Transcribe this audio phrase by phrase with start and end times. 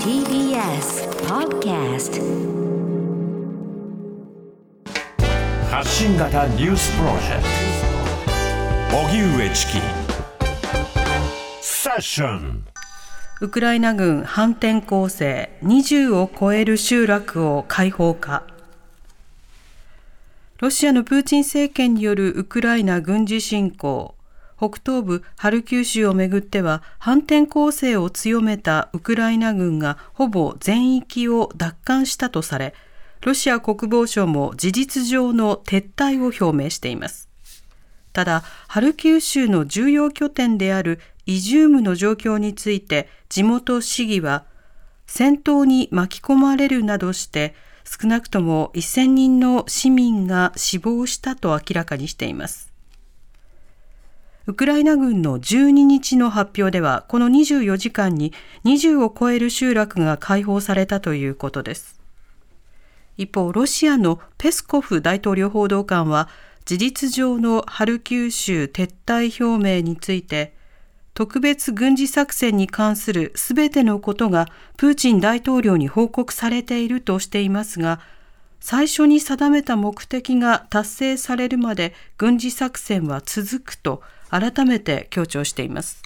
[0.00, 2.22] TBS Podcast
[5.70, 7.42] 発信型ニュースプロジェク
[8.90, 8.96] ト。
[8.96, 9.72] 荻上チキ。
[11.60, 12.64] セッション。
[13.42, 15.58] ウクライナ軍反転攻勢。
[15.62, 18.44] 20を超える集落を解放か。
[20.60, 24.15] ロシアのプーチン政権によるウクライナ軍事侵攻
[24.56, 32.74] 北東部ハルキウ州をめぐっては反転攻勢を強めたウクライナ軍がほぼ全域を奪還したとされ
[33.20, 37.28] ロシア国防省も事実上の撤退を表明しています。
[38.12, 44.44] ただハルキウ州の重要拠点であるイジュームの状況について地元市議は
[45.06, 52.75] 戦闘に巻き込まれるなどして少なくとも1000人の市民が死亡したと明らかにしています。
[54.48, 58.32] ウクライナ軍の12日の発表ではこの24時間に
[58.64, 62.00] 20を超える集落が解放されたということです。
[63.16, 66.28] 一方ロシアのペスコフ大統領報道官は
[66.64, 70.54] 事実上のハルキウ州撤退表明について
[71.14, 78.00] 特別軍事作戦に関するすべてのことがプーチン大統領に報告されているとしていますが
[78.68, 86.02] 最初に定めた目的が達成されるまで軍事作戦は続くと改めて強調しています。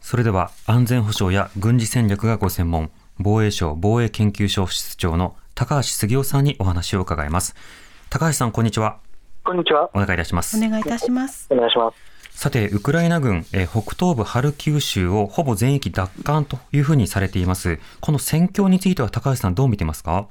[0.00, 7.56] それでは安全保障や軍事戦略がご専門防衛省防衛研究所室長の高橋杉雄さんにお話を伺います。
[8.10, 8.98] 高橋さんこんにちは。
[9.42, 9.90] こんにちは。
[9.92, 10.56] お願いいたします。
[10.56, 11.48] お願いいたします。
[11.50, 11.96] お願いします。
[12.30, 17.80] さて、ウクライナ軍、え北東部ハルキウ州をほぼ全域奪還というふうにされています。
[18.00, 20.28] この戦況については高橋さんどう見てますか？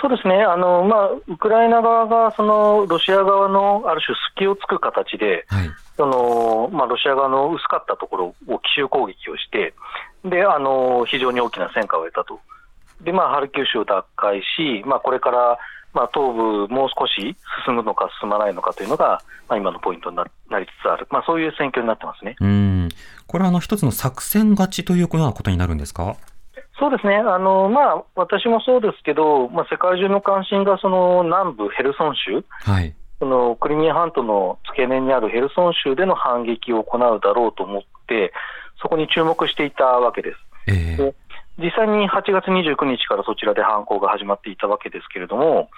[0.00, 9.74] そうですね、あのまあ、ウクライナ側がそのロシア側のある種、隙をつく形で、はい、そのまあ、ロシア側の薄かったところを奇襲攻撃をして、
[10.24, 12.40] であの非常に大きな戦果を得たと、
[13.02, 15.58] でまあ、ハルキウ州を奪回し、まあ、これから
[15.92, 17.36] まあ、東部、もう少し
[17.66, 20.24] 進むのか進まないのかというのが、まあ、今のポイントにな
[20.60, 22.36] りつつある、まあ、そういう戦況になってますね。
[22.40, 22.88] うん。
[23.26, 26.14] これはあの一つの作戦勝ちというようなことになるんですか？
[26.80, 38.32] そうですね、あのまあ、私もそうですけど、まあ、世界中の関心がその南部ヘルソン州、はい、そのクリミア半島の付け根にあるヘルソン州での反撃を行うだろうと思って、
[38.80, 40.38] そこに注目していたわけです。
[40.68, 41.14] えー、で
[41.58, 45.68] 実際に8月29日からそちらで犯行が始まっていたわけですけれども、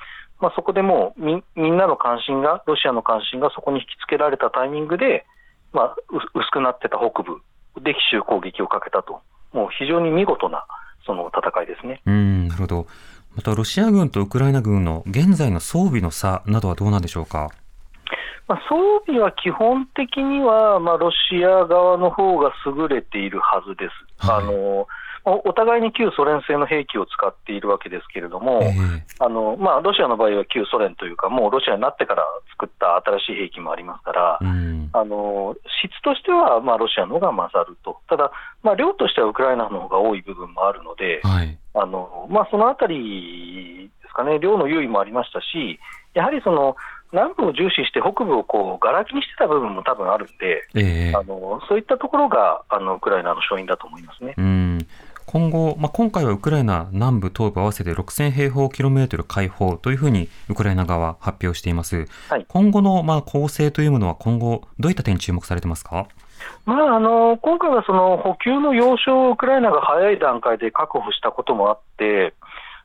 [0.40, 5.26] まあ、そこでもうみみんなの関心が、ロシアの関心がそこに引きつけられたタイミングで、
[5.72, 7.42] まあ、薄くなってた北部
[7.82, 9.20] で奇襲攻撃をかけたと、
[9.52, 10.64] もう非常に見事な
[11.04, 12.00] その戦いですね。
[12.06, 12.86] うんなるほど
[13.34, 17.48] またロシア軍とウクライナ軍の現在の装備の差などはどうなんでしょうか？
[18.48, 23.88] まあ、装備は基本的には、まあ、ロシア側の方が優れているはずで
[24.20, 24.26] す。
[24.26, 24.86] はい、あの
[25.24, 45.78] お互いに旧ソ連製の兵器を使っているわけですけれども、えー、あのまあ、ロシアの場合は旧ソ連というか、もうロシアになってから作った新しい兵器もありますから、うん、あの質としてはまあロシアの方が勝ると、ただ、まあ、量としてはウクライナの方が多い部分もあるので、はい、あのまあ、そのあたりですかね、量の優位もありましたし、
[46.14, 46.76] やはりその
[47.12, 54.34] 南部を重視して北部をこうがら空きにしてた部分も多分あるんで、えー、あのそういったところがあのウクライナの勝因だと思いますね。
[54.38, 54.61] うん
[55.32, 62.06] 今後、まあ、今回はウクライナ南部、東部合わせて6000平方キロメートル開放というふうにウクライナ側は発表しています。
[62.28, 66.06] はい、今後のまあ構成というものは今後、どういった点に注目されてますか？
[66.66, 72.34] まあ、あの今回はその補給の要衝をウクライナが早い段階で確保したこともあって、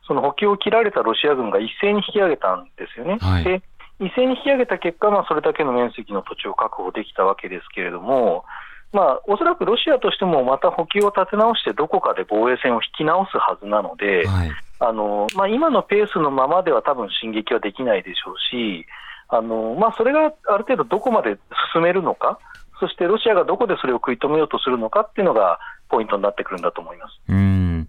[0.06, 3.18] その補給を切られたロシア軍が一斉に引き上げたんですよね。
[3.20, 3.62] はい、で
[4.00, 8.46] 一斉に引き上げた結果、まあ、それだけの面積の土地を確保できたわけですけれども、
[8.92, 14.50] まあ、おそらくロシアとしてもまた補給を立て直して、どこかで防衛線を引き直すはずなので、はい
[14.80, 18.86] あのまあ、今のペースのままでは多分進撃はできないでしょうし、
[19.28, 21.36] あのまあ、それがある程度どこまで
[21.74, 22.38] 進めるのか、
[22.80, 27.20] そしてロシアがどこでそれを食い止めようとするのかっていうのがポイントになってくるんだと思います。
[27.28, 27.88] うん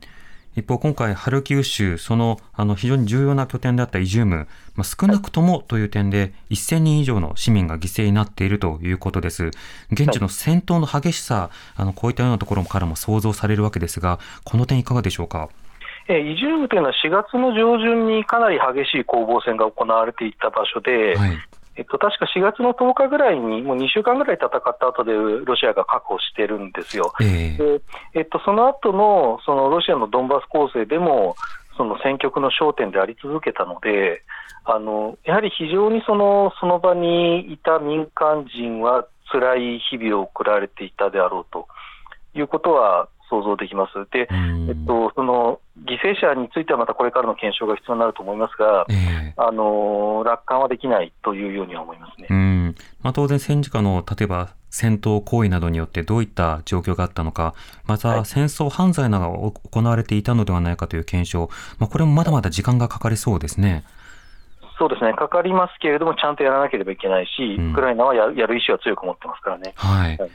[0.59, 9.51] 一方、今回、ハルキウ州、そのあの非常に重要な拠点であったイジューム、まあ、少なくともという点で、1000人以上の市民が犠牲になっているということです。
[9.91, 15.49] 現地の戦闘の激しさ、あのこういったようなところからも想像されるわけですが、この点、いかがでしょうか？
[16.11, 21.37] イジュームというのは4月の上旬にかなり激しい攻防戦が行われていた場所で、はい、
[21.79, 27.13] えっと、確か4月の10日ぐらいに、もう2週間ぐらい戦った後で、ロシアが確保してるんですよ。
[27.21, 27.81] えー、で
[28.15, 31.37] えっと、その後のそのロシアのドンバス攻勢でも、
[31.77, 34.23] その戦局の焦点であり続けたので、
[34.65, 41.65] あのやはり非常にそのその場にいた民間人は辛い日々を送られていたであろうと
[42.35, 43.93] いうことは、想像できます。
[44.11, 48.93] で、うんえっと、その犠牲者についてはまたこれからの検証が必要になると思いますが、え
[49.27, 52.27] えあの楽観はできないというようには思いますね。
[52.29, 57.53] うんまあ、当然戦時下の例えば戦闘行為などによってどういった状況があったのか、
[57.85, 61.49] またはい戦争犯罪などが行われていたのではないかという検証、
[61.79, 63.83] まあ、これもまだまだ時間がかかりそうですね。
[64.77, 69.73] そうですね、かかりますけれども、ちゃんとやらなければいけないし、うんウクライナはややる意思は強く持ってますからね。
[69.75, 70.29] はいはい。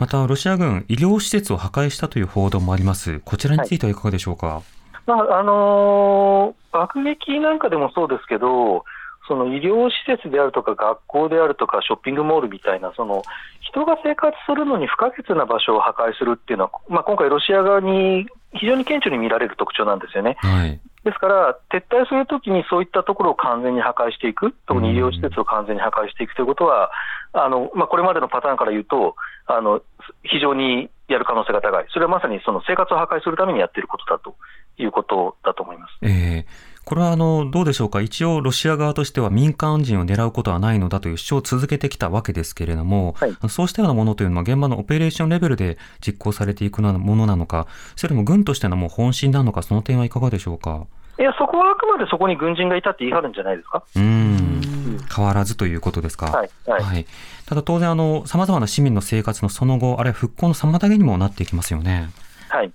[0.00, 3.20] また、ロシア軍、医療施設を破壊したという報道もあります。
[3.20, 4.62] こちらについてはいかがでしょうか？
[5.06, 8.84] まああのー爆撃なんかでもそうですけど、
[9.28, 13.22] その医療施設であるとか、学校であるとか、ショッピングモールみたいな、その
[13.60, 20.36] 人が生活するのに不可欠な場所を破壊するっていうのは、まあ、今回、ロシア側に非常に顕著に見られる特徴なんですよね。
[20.40, 20.80] はい。
[21.04, 26.90] ですから、撤退するときにそういったところを完全に破壊していく、特に医療施設を完全に破壊していくということは、
[27.32, 29.14] あのまあ、これまでのパターンから言うと
[29.46, 29.82] あの、
[30.22, 34.36] 非常にやる可能性が高い、それはまさにその生活を破壊するためにやっていることだと
[34.78, 35.98] いうことだと思います。
[36.02, 50.86] えーこれはあのどうでしょうか、一応、ロシア側としては民間人を狙うことはないのだという主張を続けてきたわけですけれども、はいそうしたようなものというのは、現場のオペレーションレベルで実行されていくものなのか、それとも軍としてのもう本心なのか、その点はいかがでしょうか？
[51.18, 53.84] いや、そこはあくまでそこに軍人がいたって言い張るんじゃないですか。
[53.94, 54.49] うーん
[55.14, 56.26] 変わらずということですか？
[56.26, 57.06] はいはいはい、
[57.46, 62.10] ただ当然あの、さまざまな市民の生活のその後、あるいは復興の妨げにもなっていきますよね。
[62.48, 62.72] はい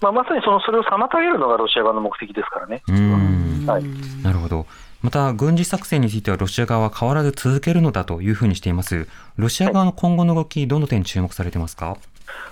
[0.00, 2.82] まあ、まさにそのそれを妨げるのがロシア側の目的ですからね。
[2.88, 3.84] うーんはい
[4.22, 4.66] なるほど。
[5.02, 9.08] また、軍事作戦についてはロシア側は変わらず続けるのだというふうにしています。
[9.36, 11.96] ロシア側の今後の動き、どの点に注目されてますか？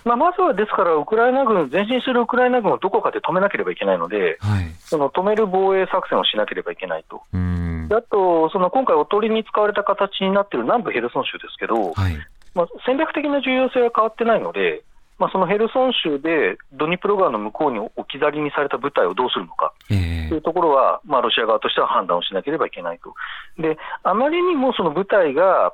[0.04, 4.75] まあ、まずはですから、ウクライナ軍、前進するウクライナ軍をどこかで止めなければいけないので、はい。
[4.80, 7.22] その止める防衛作戦をしなければいけないと。
[7.32, 7.94] うーんで。
[7.94, 12.16] あと、その今回、おとりに使われた形になっている南部ヘルソン州ですけど、はい。
[12.54, 14.82] まあ、戦略的な重要性は変わってないので、
[15.19, 23.14] まあ、そのヘルソン州でドニプロ川の向こうに置き去りにされた部隊をどうするのかええというところは、まあ、ロシア側としては判断をしなければいけないと。
[23.60, 25.72] で、あまりにもその部隊が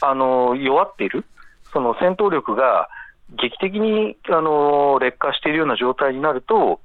[0.00, 1.24] あの弱っている、
[1.72, 2.88] その戦闘力が
[3.36, 6.80] 劇的にあの劣化しているような状態になると、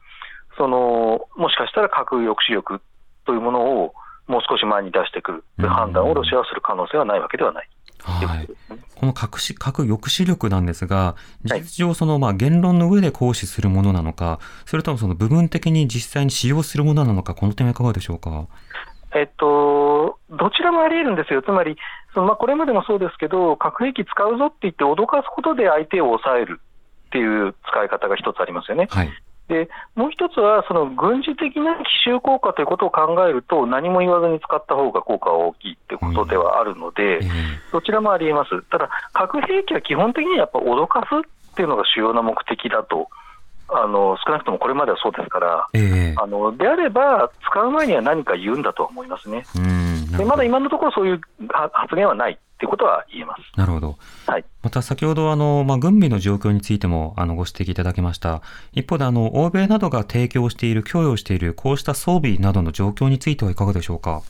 [0.57, 2.81] そのもしかしたら核抑止力
[3.25, 3.93] というものを
[4.27, 7.69] もう少し前に出してくるという判断をロシアはする可能性はないわけではない。
[7.99, 8.49] はい
[8.95, 18.47] この核し核抑止力なんですが、事はい実上、そのまあ言論の上で行使するものなのか、それともその部分的に実際に使用するものなのか、この点はいかがでしょうか？
[19.15, 19.45] えっと、
[20.37, 21.77] どちらもあり得るんですよ、つまり、
[22.13, 26.59] そのまあ、これまでもそうですけど、核兵器使うぞって言って、脅かすことで相手を抑える
[27.07, 28.87] っていう使い方が一つありますよね。
[28.89, 29.09] はい。
[29.47, 37.21] でもう一つは、その軍事的な奇襲効果ということを考えると、何も言わずに使った方が効果は大きいってことではあるので、ええ
[37.71, 38.61] どちらもありえます。
[38.63, 43.09] ただ、核兵器は基本的にはやっぱ脅かすっていうのが主要な目的だと、
[43.75, 49.43] あの少なくともこれまではそうですから、ええあのであれば、使う前には何か言うんだとは思いますね。
[50.17, 53.41] でまだ今のところそういうは発言はないっていうことは言えます。
[53.57, 53.95] なるほど。
[54.27, 54.45] はい。
[54.61, 58.41] また先ほどあの、まあ、軍備の状況についてもあのご指摘いただきました。
[58.73, 64.21] 一方であの、欧米などが提供している、供与している、こうした装備などの状況についてはいかがでしょうか？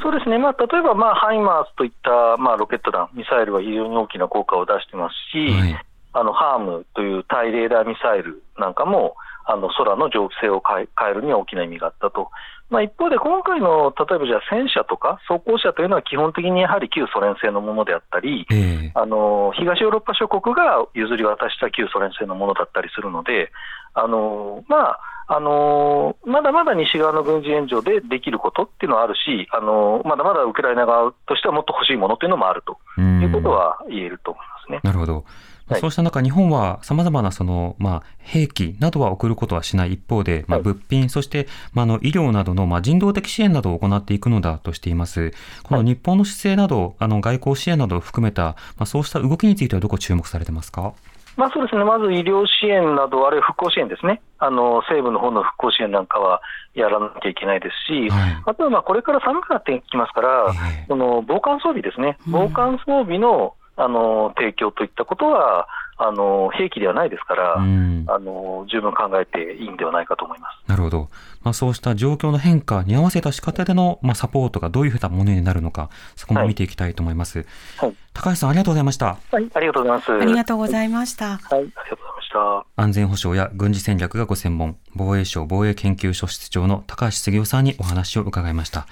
[0.00, 5.84] そうですね、まあ、例えば、まあ、ハイマースといった、まあ、ロケット弾、ミサイルは非常に大きな効果を出してますし、はい。
[6.16, 12.30] あのハームという対レーダーミサイルなんかも、あの空の蒸気性を変えるには大きな意味があったと。
[12.68, 23.52] まあ、一方で、今回の例えばじゃあ戦車とか装甲車というのは基本的にやはり旧ソ連製のものであったり、ええあの東ヨーロッパ諸国が譲り渡した旧ソ連製のものだったりするので、
[23.94, 34.80] あのまああのまだまだ西側の軍事援助でできることっていうのはあるし、あのまだまだウクライナ側としてはもっと欲しいものというのもあるとうんいうことは言えると思いますね。
[34.82, 35.24] なるほど。
[35.68, 35.80] はい。
[35.80, 40.64] そうした中、日本は様々なその、まあ、兵器などは送ることはしない一方で、まあ、はい。
[40.64, 45.32] 物品、そして、まあ、あの医療などの、まあ、人道的支援などを行っていくのだとしています。
[45.64, 50.92] この日本の姿勢など、あの外交支援などを含めた、まあ、そうした動きについてはどこ注目されてますか？
[51.36, 56.40] まあそうですね、まず医療支援など、あるいは復興支援ですね、あの西部の方の復興支援なんかは
[56.72, 58.42] やらなきゃいけないですし、はい。
[58.46, 65.68] あとはまあこれから寒くなってきますから、ええその防寒装備ですね、防寒装備のあの提供といったことは、
[65.98, 70.68] あの兵器ではないですから、うんあの十分考えていいんではないかと思います。
[70.68, 71.08] なるほど。
[71.42, 77.46] まあ、そうした状況の変化に合わせた仕方での、まあ、サポートがどういうふうなものになるのか、そこも見ていきたいと思います。
[77.78, 79.18] はい高橋さん、ありがとうございました。
[79.30, 80.12] はい、ありがとうございます。
[80.12, 81.26] ありがとうございました。
[81.26, 82.66] はい、ありがとうございました。
[82.76, 88.86] 安全保障や軍事戦略がご専門、防衛省防衛研究所室長の高橋杉雄さんにお話を伺いました。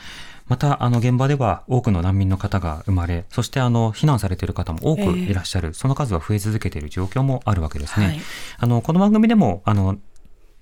[0.47, 8.07] また、あの、現場では多くの難民の方が生まれ、そしてあの、避難されている方も多くいらっしゃる、その数は増え続けている状況もあるわけですね。
[8.07, 8.21] はい
[8.59, 9.99] あの、この番組でも、あの、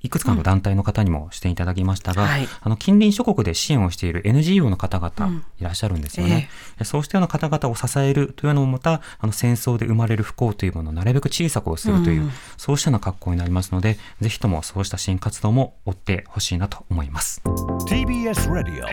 [0.02, 2.48] いくつかの団体の方にも出演いただきましたが、はい。
[2.60, 6.48] あの近隣諸国で支援をしている NGO の方々いらっしゃるんですよね。
[6.84, 17.40] そうしたような方々を支えるというのもまた、あの戦争で生まれる不幸というものをなるべく小さくするという、そうしたような格好になりますので、ぜひともそうした支援活動も追ってほしいなと思います。
[17.86, 18.86] TBS ラディオ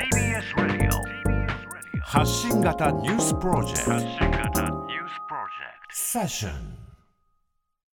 [2.01, 4.89] 発信型ニュースプロジェクト。
[5.91, 6.78] セッション